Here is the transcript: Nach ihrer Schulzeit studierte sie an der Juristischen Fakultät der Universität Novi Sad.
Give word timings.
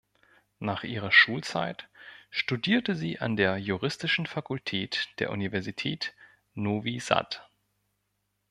Nach 0.57 0.83
ihrer 0.83 1.11
Schulzeit 1.11 1.87
studierte 2.31 2.95
sie 2.95 3.19
an 3.19 3.35
der 3.35 3.57
Juristischen 3.59 4.25
Fakultät 4.25 5.09
der 5.19 5.29
Universität 5.29 6.15
Novi 6.55 6.99
Sad. 6.99 7.47